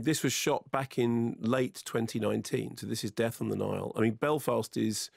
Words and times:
this 0.00 0.22
was 0.22 0.32
shot 0.32 0.70
back 0.70 0.98
in 0.98 1.36
late 1.40 1.82
2019. 1.84 2.76
So 2.78 2.86
this 2.86 3.04
is 3.04 3.10
Death 3.10 3.40
on 3.40 3.48
the 3.48 3.56
Nile. 3.56 3.92
I 3.96 4.00
mean, 4.00 4.14
Belfast 4.14 4.76
is 4.76 5.10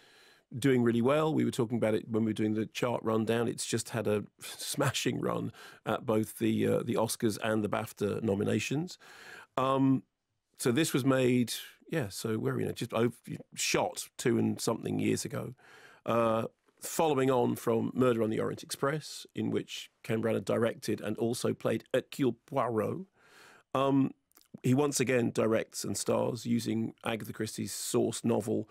doing 0.57 0.83
really 0.83 1.01
well. 1.01 1.33
We 1.33 1.45
were 1.45 1.51
talking 1.51 1.77
about 1.77 1.95
it 1.95 2.09
when 2.09 2.23
we 2.23 2.29
were 2.29 2.33
doing 2.33 2.53
the 2.53 2.67
chart 2.67 3.01
rundown. 3.03 3.47
It's 3.47 3.65
just 3.65 3.89
had 3.89 4.07
a 4.07 4.23
smashing 4.39 5.19
run 5.19 5.51
at 5.85 6.05
both 6.05 6.37
the 6.37 6.67
uh, 6.67 6.83
the 6.83 6.95
Oscars 6.95 7.37
and 7.43 7.63
the 7.63 7.69
BAFTA 7.69 8.21
nominations. 8.23 8.97
Um, 9.57 10.03
so 10.59 10.71
this 10.71 10.93
was 10.93 11.03
made, 11.03 11.53
yeah. 11.89 12.09
So 12.09 12.37
where 12.37 12.53
are 12.53 12.57
we 12.57 12.65
now? 12.65 12.71
Just 12.71 12.93
over, 12.93 13.15
shot 13.55 14.07
two 14.17 14.37
and 14.37 14.59
something 14.59 14.99
years 14.99 15.25
ago. 15.25 15.55
Uh, 16.05 16.43
following 16.81 17.31
on 17.31 17.55
from 17.55 17.91
Murder 17.93 18.23
on 18.23 18.29
the 18.29 18.39
Orient 18.39 18.63
Express, 18.63 19.25
in 19.35 19.49
which 19.49 19.89
Ken 20.03 20.21
Branagh 20.21 20.45
directed 20.45 21.01
and 21.01 21.17
also 21.17 21.53
played 21.53 21.85
Hercule 21.93 22.35
Poirot. 22.45 23.05
Um, 23.73 24.11
he 24.61 24.73
once 24.73 24.99
again 24.99 25.31
directs 25.31 25.83
and 25.83 25.97
stars 25.97 26.45
using 26.45 26.93
Agatha 27.03 27.33
Christie's 27.33 27.73
source 27.73 28.23
novel, 28.23 28.69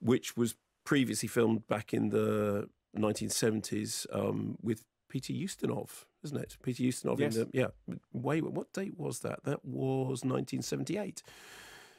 which 0.00 0.36
was 0.36 0.54
previously 0.84 1.28
filmed 1.28 1.66
back 1.66 1.92
in 1.92 2.10
the 2.10 2.68
1970s 2.96 4.06
um, 4.12 4.56
with 4.62 4.84
Peter 5.08 5.32
Ustinov, 5.32 6.04
isn't 6.24 6.38
it? 6.38 6.56
Peter 6.62 6.82
Ustinov. 6.82 7.18
Yes. 7.18 7.36
In 7.36 7.42
the, 7.42 7.50
yeah. 7.52 7.66
What 8.12 8.72
date 8.72 8.98
was 8.98 9.20
that? 9.20 9.44
That 9.44 9.64
was 9.64 10.24
1978. 10.24 11.22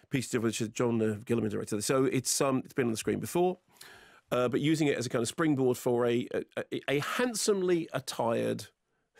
Peter 0.10 0.40
which 0.40 0.62
is 0.62 0.70
John 0.70 1.02
uh, 1.02 1.18
Guillermin 1.26 1.50
directed. 1.50 1.84
So 1.84 2.06
it's 2.06 2.40
um, 2.40 2.62
it's 2.64 2.74
been 2.74 2.86
on 2.86 2.92
the 2.92 2.98
screen 2.98 3.20
before, 3.20 3.58
uh, 4.32 4.48
but 4.48 4.62
using 4.62 4.88
it 4.88 4.98
as 4.98 5.06
a 5.06 5.10
kind 5.10 5.22
of 5.22 5.28
springboard 5.28 5.78
for 5.78 6.06
a 6.06 6.28
a, 6.58 6.82
a 6.88 7.00
handsomely 7.00 7.90
attired 7.94 8.68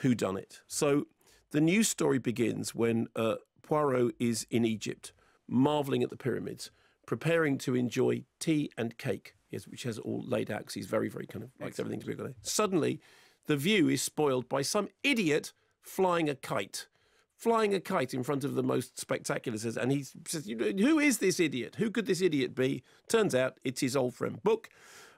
whodunit. 0.02 0.62
So 0.68 1.08
the 1.52 1.62
news 1.62 1.90
story 1.90 2.20
begins 2.20 2.74
when 2.74 3.08
uh, 3.16 3.36
Poirot 3.68 4.16
is 4.18 4.48
in 4.50 4.66
Egypt, 4.66 5.12
marveling 5.48 6.02
at 6.02 6.10
the 6.10 6.16
pyramids, 6.16 6.72
preparing 7.06 7.58
to 7.60 7.76
enjoy 7.76 8.24
tea 8.40 8.72
and 8.78 8.98
cake, 8.98 9.36
yes, 9.52 9.68
which 9.68 9.84
has 9.84 10.00
all 10.00 10.24
laid 10.26 10.50
out 10.50 10.60
because 10.60 10.74
he's 10.74 10.88
very, 10.88 11.10
very 11.10 11.28
kind 11.28 11.44
of 11.44 11.52
likes 11.60 11.80
everything 11.80 12.00
to 12.00 12.06
be 12.06 12.16
good. 12.16 12.34
Suddenly, 12.42 13.02
the 13.46 13.58
view 13.58 13.90
is 13.90 14.02
spoiled 14.02 14.48
by 14.48 14.62
some 14.62 14.88
idiot 15.04 15.52
flying 15.82 16.30
a 16.30 16.36
kite. 16.36 16.88
Flying 17.36 17.74
a 17.74 17.80
kite 17.80 18.14
in 18.14 18.24
front 18.24 18.44
of 18.44 18.56
the 18.56 18.64
most 18.64 19.00
spectacular 19.00 19.58
says, 19.58 19.78
and 19.78 19.92
he 19.92 20.04
says, 20.26 20.48
"You 20.48 20.56
know, 20.56 20.72
"Who 20.72 20.98
is 20.98 21.20
this 21.20 21.40
idiot? 21.40 21.76
Who 21.76 21.92
could 21.92 22.08
this 22.08 22.22
idiot 22.22 22.56
be?" 22.56 22.84
Turns 23.08 23.36
out 23.36 23.60
it's 23.64 23.82
his 23.82 23.96
old 23.96 24.16
friend 24.16 24.42
Bouc, 24.44 24.68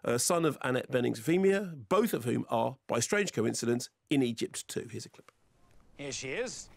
uh, 0.03 0.17
son 0.17 0.43
of 0.43 0.57
Annette 0.61 0.91
Bening's 0.91 1.19
Euphemia, 1.19 1.75
both 1.87 2.13
of 2.13 2.25
whom 2.25 2.45
are, 2.49 2.77
by 2.87 2.99
strange 2.99 3.31
coincidence, 3.31 3.89
in 4.09 4.21
Egypt 4.21 4.67
too. 4.67 4.87
Here's 4.91 5.05
a 5.05 5.09
clip. 5.09 5.31
Here 5.97 6.11
she 6.11 6.29
is, 6.29 6.67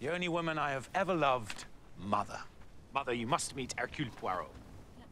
the 0.00 0.08
only 0.08 0.28
woman 0.28 0.58
I 0.58 0.70
have 0.70 0.88
ever 0.94 1.14
loved, 1.14 1.66
Mother. 1.98 2.40
Mother, 2.94 3.12
you 3.12 3.26
must 3.26 3.54
meet 3.54 3.74
Hercule 3.76 4.08
Poirot. 4.16 4.48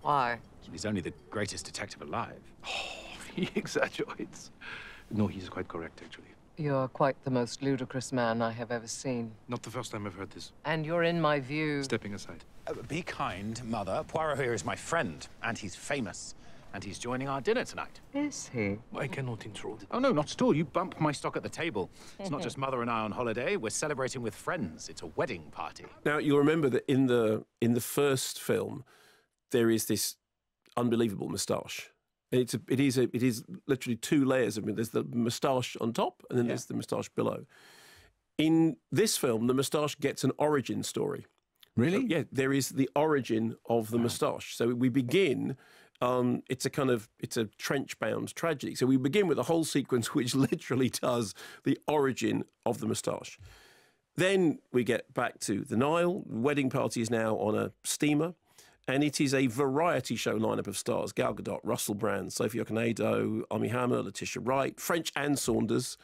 Why? 0.02 0.38
He's 0.72 0.86
only 0.86 1.00
the 1.00 1.12
greatest 1.30 1.66
detective 1.66 2.02
alive. 2.02 2.40
Oh, 2.66 2.68
He 3.34 3.48
exaggerates. 3.54 4.50
No, 5.10 5.26
he's 5.28 5.48
quite 5.48 5.68
correct, 5.68 6.00
actually. 6.04 6.24
You're 6.56 6.88
quite 6.88 7.16
the 7.22 7.30
most 7.30 7.62
ludicrous 7.62 8.12
man 8.12 8.42
I 8.42 8.50
have 8.50 8.72
ever 8.72 8.88
seen. 8.88 9.30
Not 9.46 9.62
the 9.62 9.70
first 9.70 9.92
time 9.92 10.06
I've 10.06 10.14
heard 10.14 10.30
this. 10.30 10.52
And 10.64 10.84
you're 10.84 11.04
in 11.04 11.20
my 11.20 11.38
view. 11.38 11.84
Stepping 11.84 12.14
aside. 12.14 12.44
Uh, 12.66 12.72
be 12.88 13.02
kind, 13.02 13.62
Mother. 13.64 14.04
Poirot 14.08 14.40
here 14.40 14.54
is 14.54 14.64
my 14.64 14.74
friend, 14.74 15.26
and 15.44 15.56
he's 15.56 15.76
famous. 15.76 16.34
And 16.74 16.84
he's 16.84 16.98
joining 16.98 17.28
our 17.28 17.40
dinner 17.40 17.64
tonight. 17.64 18.00
Is 18.14 18.50
he? 18.52 18.78
I 18.94 19.06
cannot 19.06 19.46
intrude. 19.46 19.86
Oh, 19.90 19.98
no, 19.98 20.12
not 20.12 20.30
at 20.30 20.42
all. 20.42 20.54
You 20.54 20.64
bump 20.64 21.00
my 21.00 21.12
stock 21.12 21.36
at 21.36 21.42
the 21.42 21.48
table. 21.48 21.90
It's 22.18 22.30
not 22.30 22.42
just 22.48 22.58
Mother 22.58 22.82
and 22.82 22.90
I 22.90 23.00
on 23.00 23.10
holiday. 23.10 23.56
We're 23.56 23.70
celebrating 23.70 24.22
with 24.22 24.34
friends. 24.34 24.88
It's 24.88 25.02
a 25.02 25.06
wedding 25.06 25.44
party. 25.50 25.86
Now 26.04 26.18
you'll 26.18 26.38
remember 26.38 26.68
that 26.70 26.84
in 26.90 27.06
the 27.06 27.44
in 27.60 27.74
the 27.74 27.80
first 27.80 28.40
film, 28.40 28.84
there 29.50 29.70
is 29.70 29.86
this 29.86 30.16
unbelievable 30.76 31.28
moustache. 31.28 31.90
It's 32.30 32.52
a, 32.52 32.60
it 32.68 32.78
is 32.78 32.98
a, 32.98 33.04
it 33.14 33.22
is 33.22 33.42
literally 33.66 33.96
two 33.96 34.24
layers 34.24 34.58
of 34.58 34.68
it. 34.68 34.76
There's 34.76 34.90
the 34.90 35.04
moustache 35.04 35.76
on 35.80 35.92
top, 35.94 36.22
and 36.28 36.38
then 36.38 36.46
there's 36.46 36.66
the 36.66 36.74
moustache 36.74 37.08
below. 37.08 37.46
In 38.36 38.76
this 38.92 39.16
film, 39.16 39.46
the 39.46 39.54
moustache 39.54 39.96
gets 39.98 40.24
an 40.24 40.32
origin 40.38 40.82
story. 40.82 41.26
Really? 41.74 42.00
So, 42.00 42.06
yeah, 42.08 42.22
there 42.30 42.52
is 42.52 42.70
the 42.70 42.90
origin 42.94 43.56
of 43.68 43.90
the 43.90 43.98
moustache. 43.98 44.56
So 44.56 44.74
we 44.74 44.88
begin. 44.88 45.56
Um, 46.00 46.42
it's 46.48 46.64
a 46.64 46.70
kind 46.70 46.90
of 46.90 47.08
it's 47.18 47.36
a 47.36 47.46
trench 47.46 47.98
bound 47.98 48.34
tragedy. 48.34 48.74
So 48.74 48.86
we 48.86 48.96
begin 48.96 49.26
with 49.26 49.38
a 49.38 49.44
whole 49.44 49.64
sequence 49.64 50.14
which 50.14 50.34
literally 50.34 50.90
does 50.90 51.34
the 51.64 51.78
origin 51.86 52.44
of 52.64 52.80
the 52.80 52.86
moustache. 52.86 53.38
Then 54.16 54.58
we 54.72 54.84
get 54.84 55.12
back 55.14 55.38
to 55.40 55.62
the 55.62 55.76
Nile. 55.76 56.22
Wedding 56.26 56.70
party 56.70 57.00
is 57.00 57.10
now 57.10 57.36
on 57.36 57.56
a 57.56 57.72
steamer, 57.84 58.34
and 58.88 59.04
it 59.04 59.20
is 59.20 59.32
a 59.32 59.46
variety 59.46 60.16
show 60.16 60.38
lineup 60.38 60.66
of 60.66 60.76
stars: 60.76 61.12
Gal 61.12 61.34
Gadot, 61.34 61.60
Russell 61.62 61.94
Brand, 61.94 62.32
Sophie 62.32 62.58
Okonedo, 62.58 63.42
Armie 63.50 63.68
Hammer, 63.68 64.02
Letitia 64.02 64.42
Wright, 64.42 64.78
French 64.80 65.12
and 65.16 65.38
Saunders. 65.38 65.96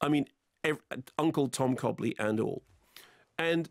I 0.00 0.08
mean, 0.08 0.26
ev- 0.64 0.82
Uncle 1.18 1.48
Tom 1.48 1.76
Cobley 1.76 2.14
and 2.18 2.40
all. 2.40 2.62
And 3.38 3.68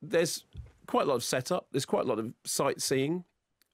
there's 0.00 0.44
quite 0.86 1.06
a 1.06 1.08
lot 1.08 1.16
of 1.16 1.24
setup. 1.24 1.66
There's 1.72 1.86
quite 1.86 2.04
a 2.04 2.08
lot 2.08 2.18
of 2.18 2.32
sightseeing, 2.44 3.24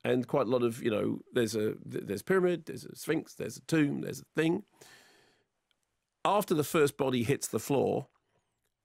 and 0.04 0.26
quite 0.26 0.47
a 0.47 0.50
lot 0.50 0.62
of 0.62 0.82
you 0.82 0.91
know. 0.91 1.20
There's 1.32 1.54
a 1.54 1.75
th- 1.75 2.04
there's 2.04 2.22
pyramid. 2.22 2.66
There's 2.66 2.84
a 2.84 2.97
sphinx. 2.97 3.34
There's 3.34 3.56
a 3.56 3.62
tomb. 3.62 4.00
There's 4.03 4.20
a 4.20 4.41
thing. 4.41 4.62
After 6.25 6.54
the 6.54 6.64
first 6.64 6.97
body 6.97 7.22
hits 7.25 7.48
the 7.48 7.59
floor, 7.59 8.09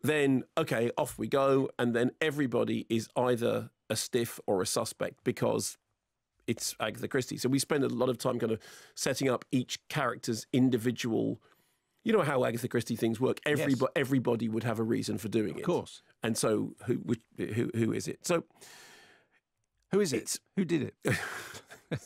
then 0.02 0.44
okay, 0.58 0.92
off 0.98 1.18
we 1.18 1.28
go, 1.28 1.70
and 1.80 1.96
then 1.96 2.12
everybody 2.22 2.86
is 2.90 3.10
either 3.16 3.70
a 3.90 3.96
stiff 3.96 4.40
or 4.48 4.62
a 4.62 4.66
suspect 4.66 5.24
because 5.24 5.78
it's 6.48 6.76
Agatha 6.80 7.08
Christie. 7.08 7.38
So 7.38 7.50
we 7.50 7.60
spend 7.60 7.84
a 7.84 7.90
lot 7.90 8.10
of 8.10 8.18
time 8.18 8.40
kind 8.40 8.52
of 8.52 8.60
setting 8.96 9.30
up 9.30 9.46
each 9.52 9.80
character's 9.88 10.46
individual. 10.52 11.42
You 12.04 12.12
know 12.14 12.22
how 12.22 12.44
Agatha 12.44 12.68
Christie 12.68 12.98
things 12.98 13.20
work. 13.20 13.40
Everybody, 13.46 13.92
everybody 13.96 14.50
would 14.50 14.64
have 14.64 14.80
a 14.80 14.84
reason 14.84 15.18
for 15.18 15.30
doing 15.30 15.56
it. 15.56 15.60
Of 15.60 15.64
course. 15.64 16.02
And 16.22 16.38
so, 16.38 16.76
who, 16.86 16.96
which, 16.96 17.22
who, 17.38 17.72
who 17.74 17.94
is 17.94 18.08
it? 18.10 18.26
So, 18.26 18.44
Who 19.94 20.02
is 20.02 20.12
it? 20.12 20.40
Who 20.58 20.66
did 20.66 20.92
it? 21.06 21.18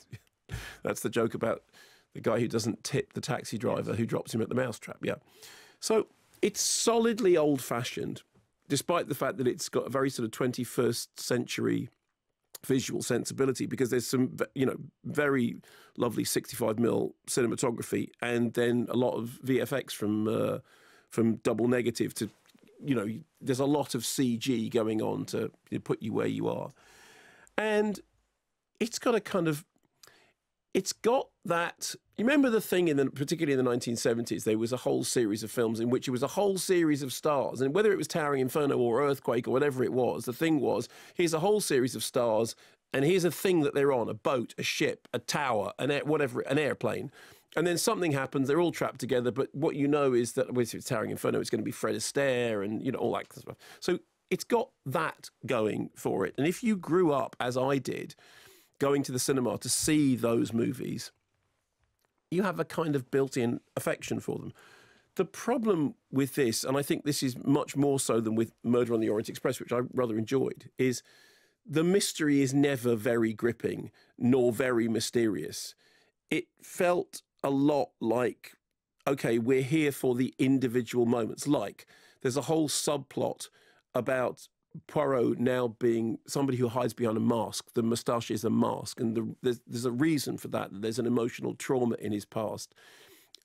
That's 0.83 0.99
the 0.99 1.09
joke 1.09 1.33
about 1.33 1.63
the 2.13 2.19
guy 2.19 2.37
who 2.39 2.47
doesn't 2.49 2.83
tip 2.83 3.13
the 3.13 3.21
taxi 3.21 3.57
driver 3.57 3.95
who 3.95 4.05
drops 4.05 4.35
him 4.35 4.41
at 4.41 4.49
the 4.49 4.55
mousetrap. 4.55 4.97
Yeah. 5.01 5.15
So 5.79 6.07
it's 6.41 6.59
solidly 6.59 7.37
old 7.37 7.61
fashioned, 7.61 8.23
despite 8.67 9.07
the 9.07 9.15
fact 9.15 9.37
that 9.37 9.47
it's 9.47 9.69
got 9.69 9.87
a 9.87 9.89
very 9.89 10.09
sort 10.09 10.25
of 10.25 10.31
21st 10.31 11.07
century 11.15 11.89
visual 12.65 13.01
sensibility 13.01 13.67
because 13.67 13.91
there's 13.91 14.07
some 14.07 14.35
you 14.55 14.65
know 14.65 14.75
very 15.05 15.57
lovely 15.95 16.23
65 16.23 16.79
mil 16.79 17.13
cinematography 17.27 18.09
and 18.21 18.53
then 18.55 18.87
a 18.89 18.97
lot 18.97 19.11
of 19.11 19.39
VFX 19.45 19.91
from 19.91 20.27
uh, 20.27 20.57
from 21.09 21.35
double 21.37 21.67
negative 21.67 22.15
to 22.15 22.29
you 22.83 22.95
know 22.95 23.07
there's 23.39 23.59
a 23.59 23.65
lot 23.65 23.93
of 23.93 24.01
CG 24.01 24.71
going 24.71 25.03
on 25.03 25.23
to 25.25 25.51
put 25.83 26.01
you 26.01 26.11
where 26.11 26.27
you 26.27 26.49
are 26.49 26.71
and 27.57 27.99
it's 28.79 28.99
got 28.99 29.15
a 29.15 29.19
kind 29.19 29.47
of 29.47 29.65
it's 30.73 30.93
got 30.93 31.29
that 31.45 31.95
you 32.17 32.25
remember 32.25 32.49
the 32.49 32.61
thing 32.61 32.87
in 32.87 32.97
the 32.97 33.07
particularly 33.07 33.57
in 33.57 33.63
the 33.63 33.71
1970s 33.71 34.43
there 34.43 34.57
was 34.57 34.71
a 34.73 34.77
whole 34.77 35.03
series 35.03 35.41
of 35.41 35.49
films 35.49 35.79
in 35.79 35.89
which 35.89 36.07
it 36.07 36.11
was 36.11 36.23
a 36.23 36.27
whole 36.27 36.57
series 36.57 37.01
of 37.01 37.11
stars. 37.11 37.61
And 37.61 37.73
whether 37.73 37.91
it 37.91 37.97
was 37.97 38.07
towering 38.07 38.41
inferno 38.41 38.77
or 38.77 39.01
earthquake 39.01 39.47
or 39.47 39.51
whatever 39.51 39.83
it 39.83 39.93
was 39.93 40.25
the 40.25 40.33
thing 40.33 40.59
was 40.59 40.87
here's 41.15 41.33
a 41.33 41.39
whole 41.39 41.61
series 41.61 41.95
of 41.95 42.03
stars 42.03 42.55
and 42.93 43.03
here's 43.03 43.25
a 43.25 43.31
thing 43.31 43.61
that 43.61 43.73
they're 43.73 43.91
on 43.91 44.07
a 44.09 44.13
boat 44.13 44.53
a 44.57 44.63
ship 44.63 45.07
a 45.13 45.19
tower 45.19 45.73
an 45.79 45.89
air, 45.89 46.05
whatever 46.05 46.41
an 46.41 46.59
airplane. 46.59 47.11
And 47.55 47.65
then 47.65 47.77
something 47.79 48.11
happens 48.11 48.47
they're 48.47 48.61
all 48.61 48.71
trapped 48.71 48.99
together 48.99 49.31
but 49.31 49.49
what 49.55 49.75
you 49.75 49.87
know 49.87 50.13
is 50.13 50.33
that 50.33 50.53
with 50.53 50.85
towering 50.85 51.11
inferno 51.11 51.39
it's 51.39 51.49
going 51.49 51.61
to 51.61 51.65
be 51.65 51.71
fred 51.71 51.95
astaire 51.95 52.63
and 52.63 52.85
you 52.85 52.91
know 52.91 52.99
all 52.99 53.13
that 53.13 53.29
kind 53.29 53.37
of 53.37 53.41
stuff. 53.41 53.57
So 53.79 53.99
it's 54.29 54.43
got 54.43 54.69
that 54.85 55.29
going 55.45 55.89
for 55.95 56.25
it 56.25 56.33
and 56.37 56.47
if 56.47 56.63
you 56.63 56.75
grew 56.75 57.11
up 57.11 57.35
as 57.39 57.57
i 57.57 57.77
did 57.77 58.15
going 58.79 59.03
to 59.03 59.11
the 59.11 59.19
cinema 59.19 59.57
to 59.59 59.69
see 59.69 60.15
those 60.15 60.53
movies, 60.53 61.11
you 62.29 62.43
have 62.43 62.59
a 62.59 62.65
kind 62.65 62.95
of 62.95 63.09
built 63.09 63.37
in 63.37 63.59
affection 63.75 64.19
for 64.19 64.37
them. 64.37 64.53
The 65.15 65.25
problem 65.25 65.95
with 66.11 66.35
this, 66.35 66.63
and 66.63 66.77
I 66.77 66.83
think 66.83 67.03
this 67.03 67.23
is 67.23 67.35
much 67.43 67.75
more 67.75 67.99
so 67.99 68.19
than 68.19 68.35
with 68.35 68.51
Murder 68.63 68.93
on 68.93 68.99
the 68.99 69.09
Orient 69.09 69.29
Express, 69.29 69.59
which 69.59 69.73
I 69.73 69.81
rather 69.93 70.17
enjoyed, 70.17 70.69
is 70.77 71.01
the 71.65 71.83
mystery 71.83 72.41
is 72.41 72.53
never 72.53 72.95
very 72.95 73.33
gripping 73.33 73.91
nor 74.17 74.51
very 74.51 74.87
mysterious. 74.87 75.73
It 76.29 76.45
felt 76.61 77.23
a 77.43 77.49
lot 77.49 77.89
like, 77.99 78.53
okay, 79.07 79.39
we're 79.39 79.61
here 79.63 79.91
for 79.91 80.13
the 80.13 80.33
individual 80.37 81.05
moments. 81.05 81.47
Like, 81.47 81.87
there's 82.21 82.37
a 82.37 82.41
whole 82.41 82.69
subplot 82.69 83.49
about 83.97 84.47
Poirot 84.87 85.39
now 85.39 85.69
being 85.79 86.19
somebody 86.27 86.57
who 86.57 86.67
hides 86.67 86.93
behind 86.93 87.17
a 87.17 87.21
mask. 87.21 87.65
The 87.73 87.83
moustache 87.83 88.29
is 88.29 88.43
a 88.43 88.49
mask, 88.49 88.99
and 88.99 89.15
the, 89.15 89.35
there's, 89.41 89.61
there's 89.65 89.85
a 89.85 89.91
reason 89.91 90.37
for 90.37 90.49
that. 90.49 90.69
There's 90.71 90.99
an 90.99 91.07
emotional 91.07 91.55
trauma 91.55 91.95
in 91.99 92.11
his 92.11 92.25
past, 92.25 92.73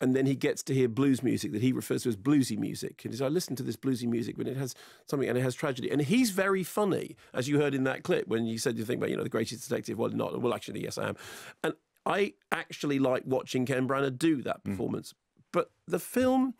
and 0.00 0.14
then 0.14 0.26
he 0.26 0.34
gets 0.34 0.62
to 0.64 0.74
hear 0.74 0.88
blues 0.88 1.22
music 1.22 1.52
that 1.52 1.62
he 1.62 1.72
refers 1.72 2.02
to 2.02 2.10
as 2.10 2.16
bluesy 2.16 2.58
music. 2.58 3.00
And 3.04 3.12
he 3.12 3.16
says, 3.16 3.22
I 3.22 3.28
listen 3.28 3.56
to 3.56 3.62
this 3.62 3.76
bluesy 3.76 4.06
music 4.06 4.36
when 4.36 4.48
it 4.48 4.56
has 4.56 4.74
something 5.06 5.28
and 5.28 5.38
it 5.38 5.42
has 5.42 5.54
tragedy. 5.54 5.90
And 5.90 6.02
he's 6.02 6.30
very 6.30 6.64
funny, 6.64 7.16
as 7.32 7.48
you 7.48 7.60
heard 7.60 7.74
in 7.74 7.84
that 7.84 8.02
clip 8.02 8.26
when 8.26 8.44
you 8.44 8.58
said 8.58 8.76
you 8.76 8.84
think 8.84 8.98
about, 8.98 9.10
you 9.10 9.16
know, 9.16 9.22
the 9.22 9.28
greatest 9.28 9.68
detective. 9.68 9.98
Well, 9.98 10.10
not. 10.10 10.40
Well, 10.40 10.54
actually, 10.54 10.82
yes, 10.82 10.98
I 10.98 11.10
am. 11.10 11.16
And 11.62 11.74
I 12.04 12.34
actually 12.50 12.98
like 12.98 13.22
watching 13.26 13.64
Ken 13.64 13.86
Branagh 13.86 14.18
do 14.18 14.42
that 14.42 14.64
mm. 14.64 14.72
performance. 14.72 15.14
But 15.52 15.70
the 15.86 16.00
film 16.00 16.54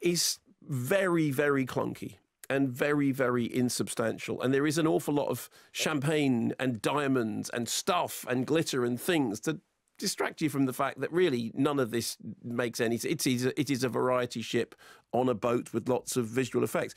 is 0.00 0.38
very, 0.62 1.30
very 1.30 1.66
clunky 1.66 2.16
and 2.50 2.70
very, 2.70 3.12
very 3.12 3.44
insubstantial. 3.44 4.40
And 4.40 4.52
there 4.54 4.66
is 4.66 4.78
an 4.78 4.86
awful 4.86 5.14
lot 5.14 5.28
of 5.28 5.50
champagne 5.72 6.54
and 6.58 6.80
diamonds 6.80 7.50
and 7.50 7.68
stuff 7.68 8.24
and 8.28 8.46
glitter 8.46 8.84
and 8.84 9.00
things 9.00 9.40
to 9.40 9.60
distract 9.98 10.40
you 10.40 10.48
from 10.48 10.66
the 10.66 10.72
fact 10.72 11.00
that 11.00 11.12
really 11.12 11.50
none 11.54 11.78
of 11.78 11.90
this 11.90 12.16
makes 12.42 12.80
any 12.80 12.96
sense. 12.96 13.26
It 13.26 13.26
is 13.26 13.46
a, 13.46 13.60
it 13.60 13.70
is 13.70 13.84
a 13.84 13.88
variety 13.88 14.42
ship 14.42 14.74
on 15.12 15.28
a 15.28 15.34
boat 15.34 15.72
with 15.72 15.88
lots 15.88 16.16
of 16.16 16.26
visual 16.26 16.64
effects. 16.64 16.94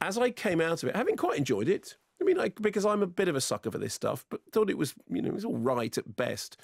As 0.00 0.18
I 0.18 0.30
came 0.30 0.60
out 0.60 0.82
of 0.82 0.88
it, 0.88 0.96
having 0.96 1.16
quite 1.16 1.38
enjoyed 1.38 1.68
it, 1.68 1.96
I 2.20 2.24
mean, 2.24 2.36
like, 2.36 2.60
because 2.60 2.84
I'm 2.84 3.02
a 3.02 3.06
bit 3.06 3.28
of 3.28 3.36
a 3.36 3.40
sucker 3.40 3.70
for 3.70 3.78
this 3.78 3.94
stuff, 3.94 4.24
but 4.28 4.40
thought 4.52 4.70
it 4.70 4.78
was, 4.78 4.94
you 5.08 5.22
know, 5.22 5.28
it 5.28 5.34
was 5.34 5.44
all 5.44 5.56
right 5.56 5.96
at 5.96 6.16
best. 6.16 6.56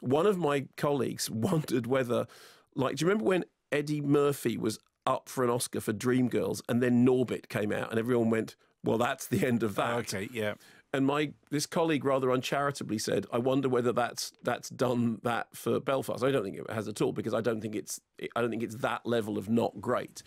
One 0.00 0.26
of 0.26 0.38
my 0.38 0.66
colleagues 0.76 1.30
wondered 1.30 1.86
whether, 1.86 2.26
like, 2.74 2.96
do 2.96 3.04
you 3.04 3.08
remember 3.08 3.28
when 3.28 3.44
Eddie 3.72 4.00
Murphy 4.00 4.56
was 4.56 4.78
up 5.06 5.28
for 5.28 5.44
an 5.44 5.50
Oscar 5.50 5.80
for 5.80 5.92
Dreamgirls 5.92 6.62
and 6.68 6.82
then 6.82 7.06
Norbit 7.06 7.48
came 7.48 7.72
out 7.72 7.90
and 7.90 7.98
everyone 7.98 8.30
went, 8.30 8.56
well, 8.84 8.98
that's 8.98 9.26
the 9.26 9.46
end 9.46 9.62
of 9.62 9.74
that. 9.74 9.94
Okay, 9.98 10.28
yeah. 10.32 10.54
And 10.92 11.04
my 11.04 11.32
this 11.50 11.66
colleague 11.66 12.04
rather 12.04 12.30
uncharitably 12.30 12.98
said, 12.98 13.26
"I 13.32 13.38
wonder 13.38 13.68
whether 13.68 13.92
that's 13.92 14.32
that's 14.42 14.70
done 14.70 15.20
that 15.24 15.48
for 15.54 15.80
Belfast." 15.80 16.24
I 16.24 16.30
don't 16.30 16.44
think 16.44 16.56
it 16.56 16.70
has 16.70 16.88
at 16.88 17.02
all 17.02 17.12
because 17.12 17.34
I 17.34 17.40
don't 17.40 17.60
think 17.60 17.74
it's 17.74 18.00
I 18.34 18.40
don't 18.40 18.50
think 18.50 18.62
it's 18.62 18.76
that 18.76 19.04
level 19.04 19.36
of 19.36 19.48
not 19.48 19.80
great, 19.80 20.22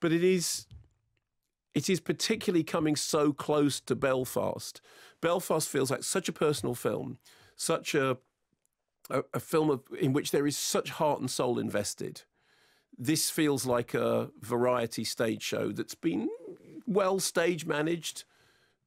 but 0.00 0.12
it 0.12 0.22
is. 0.22 0.66
It 1.74 1.90
is 1.90 2.00
particularly 2.00 2.64
coming 2.64 2.96
so 2.96 3.32
close 3.32 3.80
to 3.80 3.96
Belfast. 3.96 4.80
Belfast 5.20 5.68
feels 5.68 5.90
like 5.90 6.04
such 6.04 6.28
a 6.28 6.32
personal 6.32 6.74
film, 6.74 7.18
such 7.56 7.94
a 7.94 8.18
a, 9.10 9.24
a 9.34 9.40
film 9.40 9.70
of, 9.70 9.82
in 9.98 10.12
which 10.12 10.30
there 10.30 10.46
is 10.46 10.56
such 10.56 10.90
heart 10.90 11.20
and 11.20 11.30
soul 11.30 11.58
invested. 11.58 12.22
This 12.98 13.30
feels 13.30 13.66
like 13.66 13.94
a 13.94 14.30
variety 14.40 15.04
stage 15.04 15.42
show 15.42 15.72
that's 15.72 15.94
been 15.94 16.28
well 16.86 17.18
stage 17.20 17.66
managed 17.66 18.24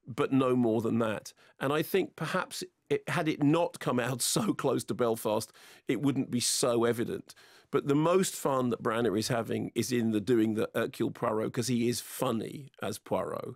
but 0.09 0.33
no 0.33 0.55
more 0.55 0.81
than 0.81 0.99
that. 0.99 1.31
And 1.59 1.71
I 1.71 1.83
think 1.83 2.15
perhaps 2.15 2.63
it, 2.89 3.07
had 3.07 3.27
it 3.27 3.43
not 3.43 3.79
come 3.79 3.99
out 3.99 4.21
so 4.23 4.53
close 4.53 4.83
to 4.85 4.93
Belfast, 4.93 5.53
it 5.87 6.01
wouldn't 6.01 6.31
be 6.31 6.39
so 6.39 6.83
evident. 6.83 7.33
But 7.71 7.87
the 7.87 7.95
most 7.95 8.35
fun 8.35 8.71
that 8.71 8.81
Branagh 8.81 9.17
is 9.17 9.27
having 9.27 9.71
is 9.75 9.91
in 9.91 10.11
the 10.11 10.19
doing 10.19 10.55
the 10.55 10.69
Hercule 10.73 11.11
Poirot 11.11 11.51
because 11.51 11.67
he 11.67 11.87
is 11.87 12.01
funny 12.01 12.71
as 12.81 12.97
Poirot. 12.97 13.55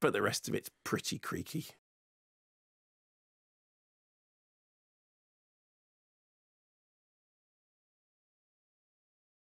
But 0.00 0.12
the 0.12 0.22
rest 0.22 0.48
of 0.48 0.54
it's 0.54 0.70
pretty 0.84 1.18
creaky. 1.18 1.66